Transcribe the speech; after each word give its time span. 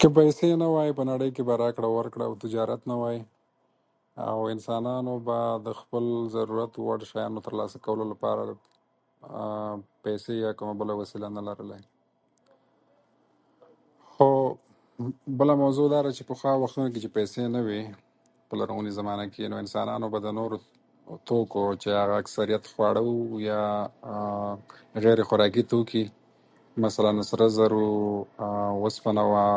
که 0.00 0.06
پیسې 0.16 0.48
نه 0.62 0.68
وای، 0.74 0.90
په 0.98 1.02
نړۍ 1.10 1.28
کې 1.34 1.42
به 1.48 1.54
راکړه 1.62 1.88
ورکړه 1.96 2.24
او 2.28 2.34
تجارت 2.44 2.80
نه 2.90 2.96
وای 3.00 3.18
او 4.32 4.40
انسانانو 4.54 5.14
به 5.26 5.38
د 5.66 5.68
خپل 5.80 6.04
ضرورت 6.36 6.72
وړ 6.86 6.98
شیانو 7.10 7.44
ترلاسه 7.46 7.76
کولو 7.86 8.04
لپاره، 8.12 8.42
پیسې 10.04 10.32
یا 10.44 10.50
بله 10.52 10.58
کومه 10.60 10.94
وسیله 11.00 11.28
نه 11.36 11.42
لرلای. 11.46 11.82
خو 14.12 14.26
بله 15.40 15.54
موضوع 15.62 15.86
خو 15.88 15.92
دا 15.94 16.00
ده 16.02 16.10
چې 16.16 16.22
پخوا 16.30 16.52
وختونو 16.62 16.88
کې 16.92 17.00
چې 17.04 17.10
پیسې 17.16 17.40
نه 17.54 17.60
وې، 17.66 17.82
په 18.48 18.54
لرغونې 18.60 18.90
زمانه 19.00 19.24
کې، 19.32 19.44
نو 19.52 19.56
انسانانو 19.64 20.06
به 20.14 20.18
د 20.26 20.36
نورو 20.38 20.56
توکو 21.30 21.64
چې 21.82 21.88
هغه 22.00 22.14
اکثریت 22.22 22.64
خواړه 22.72 23.02
وو، 23.06 23.40
یا 23.48 23.62
غیرخوراکي 25.04 25.62
توکي 25.72 26.04
مثلاً 26.84 27.22
سره 27.30 27.48
زر 27.56 27.72
وو، 27.78 28.84
اوسپنه 28.84 29.22
وه 29.32 29.54